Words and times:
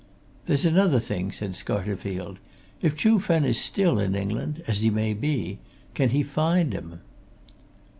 "There's 0.47 0.65
another 0.65 0.99
thing," 0.99 1.31
said 1.31 1.51
Scarterfield. 1.51 2.37
"If 2.81 2.95
Chuh 2.95 3.21
Fen 3.21 3.45
is 3.45 3.59
still 3.61 3.99
in 3.99 4.15
England 4.15 4.63
as 4.65 4.81
he 4.81 4.89
may 4.89 5.13
be 5.13 5.59
can 5.93 6.09
he 6.09 6.23
find 6.23 6.73
him?" 6.73 7.01